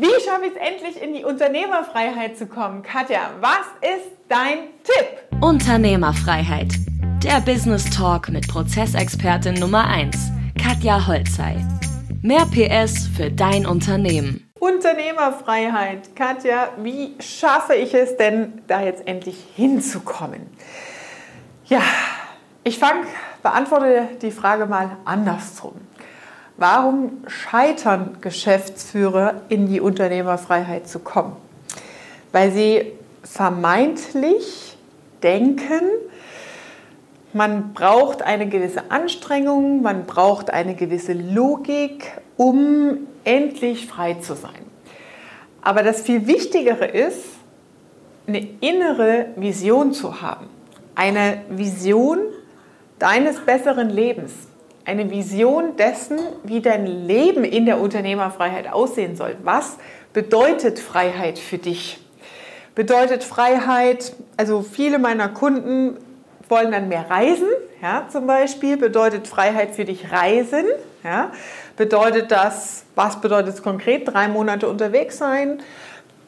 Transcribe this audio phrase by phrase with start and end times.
[0.00, 2.84] Wie schaffe ich es endlich in die Unternehmerfreiheit zu kommen?
[2.84, 5.40] Katja, was ist dein Tipp?
[5.40, 6.72] Unternehmerfreiheit.
[7.24, 10.16] Der Business Talk mit Prozessexpertin Nummer 1,
[10.56, 11.56] Katja Holzei.
[12.22, 14.48] Mehr PS für dein Unternehmen.
[14.60, 16.14] Unternehmerfreiheit.
[16.14, 20.46] Katja, wie schaffe ich es denn, da jetzt endlich hinzukommen?
[21.64, 21.82] Ja,
[22.62, 23.04] ich fange,
[23.42, 25.87] beantworte die Frage mal andersrum.
[26.58, 31.36] Warum scheitern Geschäftsführer in die Unternehmerfreiheit zu kommen?
[32.32, 32.92] Weil sie
[33.22, 34.76] vermeintlich
[35.22, 35.82] denken,
[37.32, 44.66] man braucht eine gewisse Anstrengung, man braucht eine gewisse Logik, um endlich frei zu sein.
[45.62, 47.22] Aber das viel Wichtigere ist,
[48.26, 50.48] eine innere Vision zu haben.
[50.96, 52.18] Eine Vision
[52.98, 54.32] deines besseren Lebens.
[54.88, 59.36] Eine Vision dessen, wie dein Leben in der Unternehmerfreiheit aussehen soll.
[59.42, 59.76] Was
[60.14, 62.00] bedeutet Freiheit für dich?
[62.74, 65.98] Bedeutet Freiheit, also viele meiner Kunden
[66.48, 67.48] wollen dann mehr reisen,
[67.82, 68.78] ja, zum Beispiel.
[68.78, 70.64] Bedeutet Freiheit für dich Reisen?
[71.04, 71.32] Ja?
[71.76, 74.08] Bedeutet das, was bedeutet es konkret?
[74.08, 75.60] Drei Monate unterwegs sein,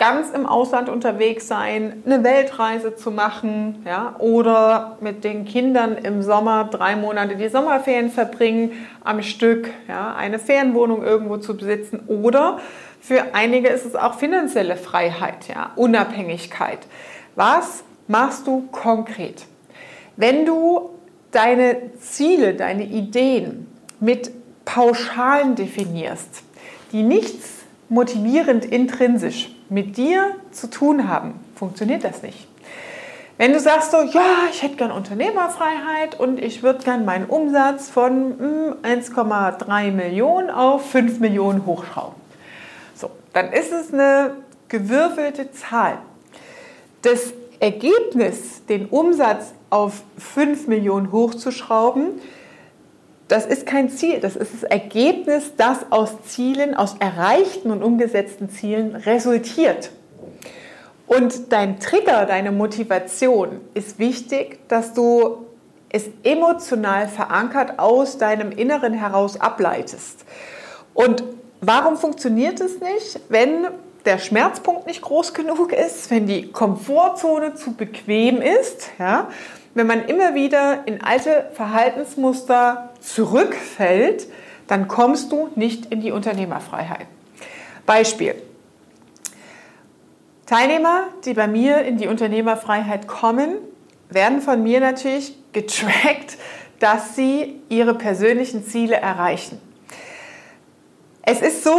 [0.00, 4.16] ganz im Ausland unterwegs sein, eine Weltreise zu machen ja?
[4.18, 8.72] oder mit den Kindern im Sommer drei Monate die Sommerferien verbringen
[9.04, 10.14] am Stück, ja?
[10.14, 12.58] eine Ferienwohnung irgendwo zu besitzen oder
[12.98, 15.70] für einige ist es auch finanzielle Freiheit, ja?
[15.76, 16.80] Unabhängigkeit.
[17.34, 19.46] Was machst du konkret?
[20.16, 20.90] Wenn du
[21.30, 23.66] deine Ziele, deine Ideen
[24.00, 24.30] mit
[24.64, 26.42] Pauschalen definierst,
[26.92, 32.46] die nichts motivierend intrinsisch mit dir zu tun haben, funktioniert das nicht.
[33.38, 37.88] Wenn du sagst so, ja, ich hätte gern Unternehmerfreiheit und ich würde gern meinen Umsatz
[37.88, 42.20] von 1,3 hm, Millionen auf 5 Millionen hochschrauben.
[42.94, 44.32] So, dann ist es eine
[44.68, 45.96] gewürfelte Zahl.
[47.00, 52.20] Das Ergebnis, den Umsatz auf 5 Millionen hochzuschrauben,
[53.30, 58.50] das ist kein Ziel, das ist das Ergebnis, das aus Zielen, aus erreichten und umgesetzten
[58.50, 59.90] Zielen resultiert.
[61.06, 65.46] Und dein Trigger, deine Motivation ist wichtig, dass du
[65.88, 70.24] es emotional verankert aus deinem Inneren heraus ableitest.
[70.94, 71.24] Und
[71.60, 73.66] warum funktioniert es nicht, wenn
[74.04, 79.28] der Schmerzpunkt nicht groß genug ist, wenn die Komfortzone zu bequem ist, ja,
[79.74, 84.26] wenn man immer wieder in alte Verhaltensmuster zurückfällt,
[84.66, 87.06] dann kommst du nicht in die Unternehmerfreiheit.
[87.86, 88.34] Beispiel.
[90.46, 93.56] Teilnehmer, die bei mir in die Unternehmerfreiheit kommen,
[94.08, 96.38] werden von mir natürlich getrackt,
[96.78, 99.60] dass sie ihre persönlichen Ziele erreichen.
[101.22, 101.76] Es ist so,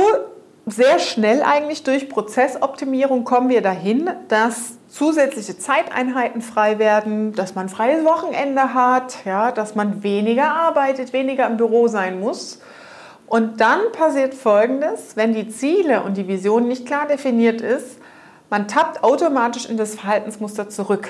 [0.66, 7.70] sehr schnell eigentlich durch Prozessoptimierung kommen wir dahin, dass zusätzliche Zeiteinheiten frei werden, dass man
[7.70, 12.62] freies Wochenende hat, ja, dass man weniger arbeitet, weniger im Büro sein muss.
[13.26, 17.98] Und dann passiert Folgendes, wenn die Ziele und die Vision nicht klar definiert ist,
[18.50, 21.10] man tappt automatisch in das Verhaltensmuster zurück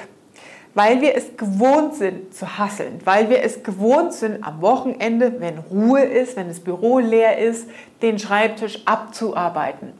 [0.73, 5.57] weil wir es gewohnt sind zu hasseln, weil wir es gewohnt sind am Wochenende, wenn
[5.57, 7.69] Ruhe ist, wenn das Büro leer ist,
[8.01, 9.93] den Schreibtisch abzuarbeiten.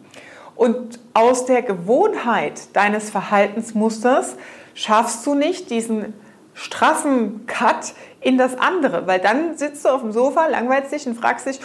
[0.62, 4.36] Und aus der Gewohnheit deines Verhaltensmusters
[4.76, 6.14] schaffst du nicht diesen
[6.54, 11.16] straffen Cut in das andere, weil dann sitzt du auf dem Sofa, langweilst dich und
[11.16, 11.60] fragst dich,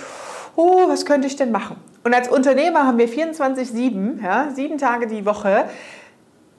[0.57, 1.77] oh, was könnte ich denn machen?
[2.05, 5.69] Und als Unternehmer haben wir 24-7, ja, sieben Tage die Woche,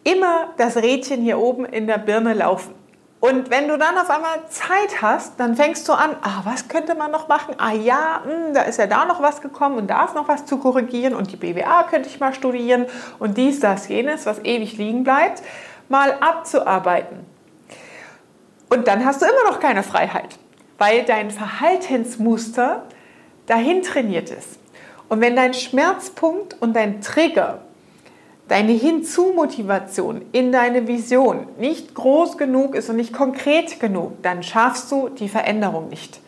[0.04, 2.76] immer das Rädchen hier oben in der Birne laufen.
[3.20, 6.94] Und wenn du dann auf einmal Zeit hast, dann fängst du an, ah, was könnte
[6.94, 7.56] man noch machen?
[7.58, 10.28] Ah ja, mh, hm, da ist ja da noch was gekommen und da ist noch
[10.28, 12.86] was zu korrigieren und die BWA könnte ich mal studieren
[13.18, 15.42] und dies, das, jenes, was ewig liegen bleibt,
[15.90, 17.26] mal abzuarbeiten.
[18.70, 20.38] Und dann hast du immer noch keine Freiheit,
[20.78, 22.84] weil dein Verhaltensmuster
[23.48, 24.60] dahin trainiert ist.
[25.10, 27.62] Und wenn dein Schmerzpunkt und dein Trigger
[28.48, 34.92] deine Hinzu-Motivation in deine Vision nicht groß genug ist und nicht konkret genug, dann schaffst
[34.92, 36.20] du die Veränderung nicht.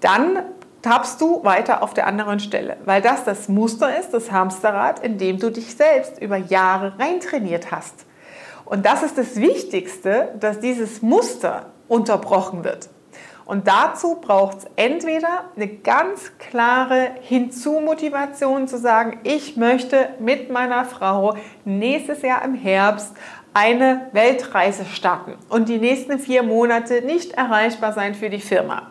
[0.00, 0.38] Dann
[0.82, 5.18] tappst du weiter auf der anderen Stelle, weil das das Muster ist, das Hamsterrad, in
[5.18, 8.06] dem du dich selbst über Jahre reintrainiert hast.
[8.64, 12.90] Und das ist das Wichtigste, dass dieses Muster unterbrochen wird.
[13.48, 20.84] Und dazu braucht es entweder eine ganz klare Hinzu-Motivation zu sagen, ich möchte mit meiner
[20.84, 21.34] Frau
[21.64, 23.14] nächstes Jahr im Herbst
[23.54, 28.90] eine Weltreise starten und die nächsten vier Monate nicht erreichbar sein für die Firma.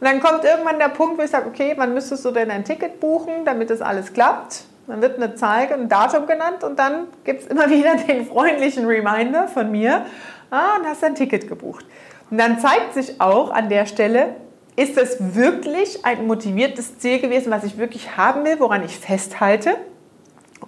[0.00, 2.64] Und dann kommt irgendwann der Punkt, wo ich sage, okay, wann müsstest du denn ein
[2.64, 4.64] Ticket buchen, damit das alles klappt?
[4.86, 8.86] dann wird eine Zahl, ein Datum genannt und dann gibt es immer wieder den freundlichen
[8.86, 10.04] Reminder von mir,
[10.50, 11.86] ah, und hast ein Ticket gebucht.
[12.30, 14.36] Und dann zeigt sich auch an der Stelle,
[14.76, 19.76] ist es wirklich ein motiviertes Ziel gewesen, was ich wirklich haben will, woran ich festhalte?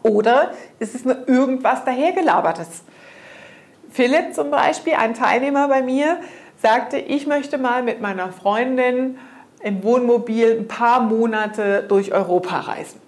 [0.02, 2.84] Oder ist es nur irgendwas dahergelabertes?
[3.90, 6.18] Philipp zum Beispiel, ein Teilnehmer bei mir,
[6.62, 9.18] sagte, ich möchte mal mit meiner Freundin
[9.62, 13.00] im Wohnmobil ein paar Monate durch Europa reisen.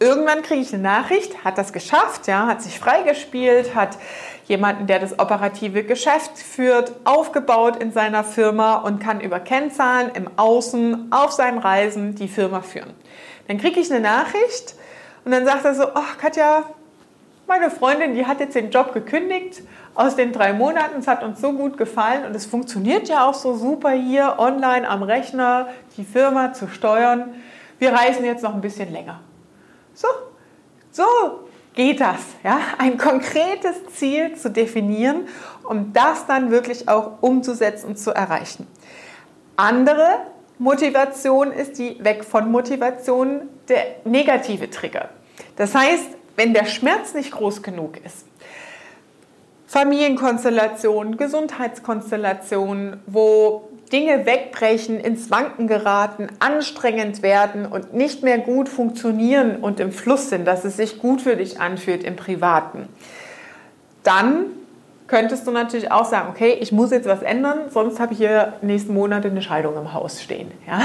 [0.00, 3.98] Irgendwann kriege ich eine Nachricht, hat das geschafft, ja, hat sich freigespielt, hat
[4.46, 10.30] jemanden, der das operative Geschäft führt, aufgebaut in seiner Firma und kann über Kennzahlen im
[10.36, 12.94] Außen auf seinen Reisen die Firma führen.
[13.48, 14.76] Dann kriege ich eine Nachricht
[15.24, 16.62] und dann sagt er so, ach Katja,
[17.48, 19.62] meine Freundin, die hat jetzt den Job gekündigt
[19.94, 21.00] aus den drei Monaten.
[21.00, 24.88] Es hat uns so gut gefallen und es funktioniert ja auch so super hier online
[24.88, 27.34] am Rechner die Firma zu steuern.
[27.80, 29.20] Wir reisen jetzt noch ein bisschen länger.
[29.98, 30.06] So,
[30.92, 31.04] so
[31.74, 32.20] geht das.
[32.44, 32.60] Ja?
[32.78, 35.26] Ein konkretes Ziel zu definieren,
[35.64, 38.68] um das dann wirklich auch umzusetzen und zu erreichen.
[39.56, 40.20] Andere
[40.60, 45.08] Motivation ist die Weg von Motivation der negative Trigger.
[45.56, 48.24] Das heißt, wenn der Schmerz nicht groß genug ist,
[49.66, 59.56] Familienkonstellationen, Gesundheitskonstellationen, wo Dinge wegbrechen, ins Wanken geraten, anstrengend werden und nicht mehr gut funktionieren
[59.56, 62.88] und im Fluss sind, dass es sich gut für dich anfühlt im Privaten,
[64.02, 64.46] dann
[65.06, 68.54] könntest du natürlich auch sagen, okay, ich muss jetzt was ändern, sonst habe ich hier
[68.62, 70.50] nächsten Monate eine Scheidung im Haus stehen.
[70.66, 70.80] Ja?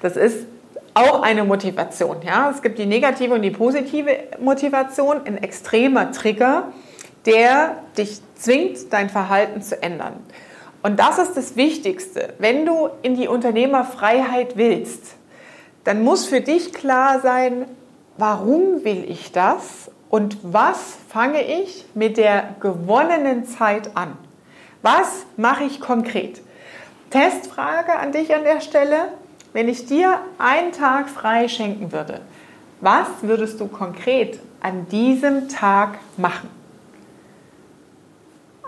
[0.00, 0.46] Das ist
[0.94, 2.16] auch eine Motivation.
[2.24, 2.50] Ja?
[2.50, 4.10] Es gibt die negative und die positive
[4.40, 6.72] Motivation, ein extremer Trigger
[7.28, 10.14] der dich zwingt, dein Verhalten zu ändern.
[10.88, 12.32] Und das ist das Wichtigste.
[12.38, 15.16] Wenn du in die Unternehmerfreiheit willst,
[15.84, 17.66] dann muss für dich klar sein,
[18.16, 24.16] warum will ich das und was fange ich mit der gewonnenen Zeit an?
[24.80, 26.40] Was mache ich konkret?
[27.10, 29.12] Testfrage an dich an der Stelle.
[29.52, 32.22] Wenn ich dir einen Tag frei schenken würde,
[32.80, 36.48] was würdest du konkret an diesem Tag machen?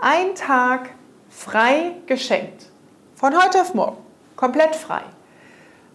[0.01, 0.89] ein Tag
[1.31, 2.67] frei geschenkt.
[3.15, 3.97] Von heute auf morgen.
[4.35, 5.01] Komplett frei.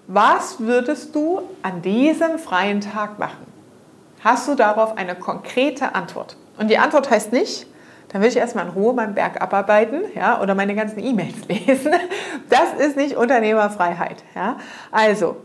[0.08, 3.46] Was würdest du an diesem freien Tag machen?
[4.22, 6.36] Hast du darauf eine konkrete Antwort?
[6.58, 7.66] Und die Antwort heißt nicht,
[8.08, 11.92] dann will ich erstmal in Ruhe meinen Berg abarbeiten ja, oder meine ganzen E-Mails lesen.
[12.48, 14.22] Das ist nicht Unternehmerfreiheit.
[14.34, 14.58] Ja.
[14.90, 15.36] Also,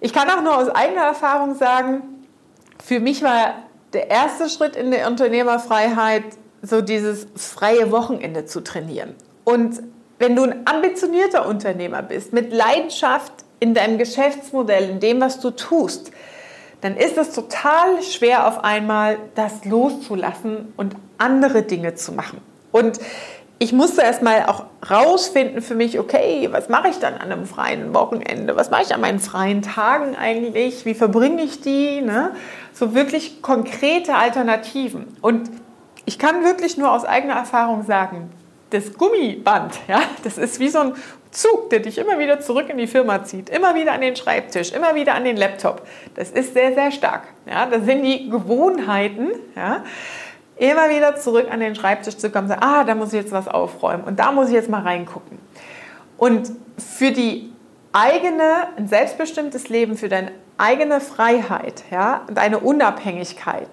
[0.00, 2.02] ich kann auch nur aus eigener Erfahrung sagen,
[2.84, 3.54] für mich war
[3.92, 6.24] der erste Schritt in der Unternehmerfreiheit
[6.62, 9.14] so dieses freie Wochenende zu trainieren.
[9.44, 9.82] Und
[10.18, 15.50] wenn du ein ambitionierter Unternehmer bist, mit Leidenschaft in deinem Geschäftsmodell, in dem, was du
[15.50, 16.10] tust,
[16.80, 22.40] dann ist es total schwer auf einmal, das loszulassen und andere Dinge zu machen.
[22.70, 23.00] Und
[23.60, 27.92] ich musste erstmal auch rausfinden für mich, okay, was mache ich dann an einem freien
[27.92, 28.54] Wochenende?
[28.54, 30.84] Was mache ich an meinen freien Tagen eigentlich?
[30.84, 32.00] Wie verbringe ich die?
[32.00, 32.32] Ne?
[32.72, 35.16] So wirklich konkrete Alternativen.
[35.20, 35.50] Und
[36.08, 38.32] ich kann wirklich nur aus eigener Erfahrung sagen,
[38.70, 40.92] das Gummiband, ja, das ist wie so ein
[41.30, 44.72] Zug, der dich immer wieder zurück in die Firma zieht, immer wieder an den Schreibtisch,
[44.72, 45.86] immer wieder an den Laptop.
[46.14, 47.24] Das ist sehr, sehr stark.
[47.44, 49.84] Ja, das sind die Gewohnheiten, ja,
[50.56, 53.32] immer wieder zurück an den Schreibtisch zu kommen und sagen, ah, da muss ich jetzt
[53.32, 55.38] was aufräumen und da muss ich jetzt mal reingucken.
[56.16, 57.52] Und für die
[57.92, 63.68] eigene, ein selbstbestimmtes Leben, für deine eigene Freiheit ja, und deine Unabhängigkeit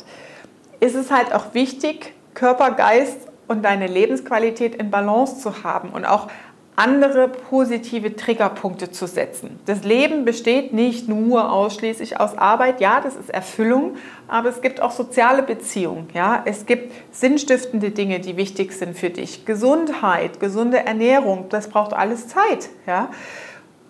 [0.81, 6.05] ist es halt auch wichtig, Körper, Geist und deine Lebensqualität in Balance zu haben und
[6.05, 6.27] auch
[6.75, 9.59] andere positive Triggerpunkte zu setzen.
[9.65, 12.81] Das Leben besteht nicht nur ausschließlich aus Arbeit.
[12.81, 13.95] Ja, das ist Erfüllung,
[14.27, 16.09] aber es gibt auch soziale Beziehungen.
[16.13, 19.45] Ja, es gibt sinnstiftende Dinge, die wichtig sind für dich.
[19.45, 22.69] Gesundheit, gesunde Ernährung, das braucht alles Zeit.
[22.85, 23.09] Ja,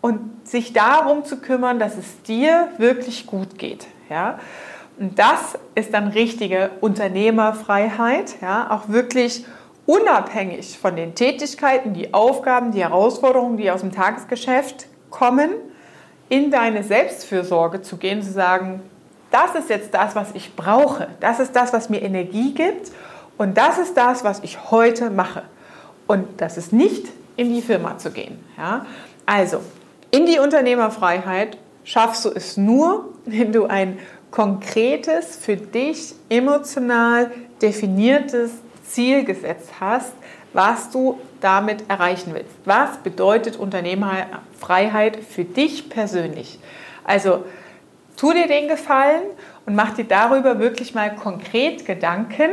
[0.01, 3.87] und sich darum zu kümmern, dass es dir wirklich gut geht.
[4.07, 4.37] Ja,
[4.97, 9.45] und das ist dann richtige Unternehmerfreiheit, ja, auch wirklich
[9.85, 15.51] unabhängig von den Tätigkeiten, die Aufgaben, die Herausforderungen, die aus dem Tagesgeschäft kommen,
[16.29, 18.81] in deine Selbstfürsorge zu gehen, zu sagen,
[19.31, 22.91] das ist jetzt das, was ich brauche, das ist das, was mir Energie gibt
[23.37, 25.43] und das ist das, was ich heute mache.
[26.07, 28.43] Und das ist nicht in die Firma zu gehen.
[28.57, 28.85] Ja?
[29.25, 29.59] Also,
[30.11, 33.99] in die Unternehmerfreiheit schaffst du es nur, wenn du ein
[34.35, 38.51] konkretes, für dich emotional definiertes
[38.85, 40.11] Ziel gesetzt hast,
[40.51, 42.51] was du damit erreichen willst.
[42.65, 46.59] Was bedeutet Unternehmerfreiheit für dich persönlich?
[47.05, 47.45] Also
[48.17, 49.21] tu dir den Gefallen
[49.65, 52.51] und mach dir darüber wirklich mal konkret Gedanken,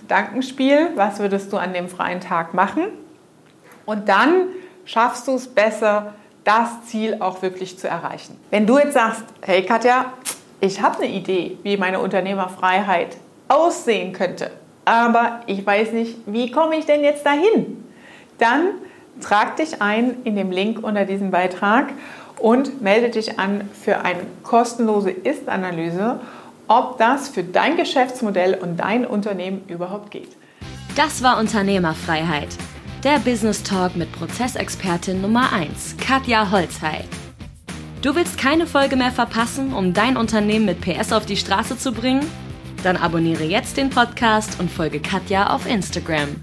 [0.00, 2.86] Gedankenspiel, was würdest du an dem freien Tag machen?
[3.86, 4.48] Und dann
[4.84, 8.36] schaffst du es besser, das Ziel auch wirklich zu erreichen.
[8.50, 10.12] Wenn du jetzt sagst, hey Katja,
[10.64, 13.18] ich habe eine Idee, wie meine Unternehmerfreiheit
[13.48, 14.50] aussehen könnte,
[14.86, 17.84] aber ich weiß nicht, wie komme ich denn jetzt dahin?
[18.38, 18.68] Dann
[19.20, 21.92] trag dich ein in dem Link unter diesem Beitrag
[22.38, 26.20] und melde dich an für eine kostenlose Ist-Analyse,
[26.66, 30.30] ob das für dein Geschäftsmodell und dein Unternehmen überhaupt geht.
[30.96, 32.48] Das war Unternehmerfreiheit.
[33.04, 37.04] Der Business Talk mit Prozessexpertin Nummer 1, Katja Holzhey.
[38.04, 41.90] Du willst keine Folge mehr verpassen, um dein Unternehmen mit PS auf die Straße zu
[41.90, 42.20] bringen?
[42.82, 46.36] Dann abonniere jetzt den Podcast und folge Katja auf Instagram.